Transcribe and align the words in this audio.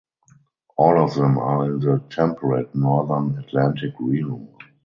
All 0.79 0.97
of 0.99 1.13
them 1.13 1.37
are 1.37 1.65
in 1.65 1.79
the 1.79 2.03
Temperate 2.09 2.73
Northern 2.73 3.37
Atlantic 3.37 3.93
realm. 3.99 4.49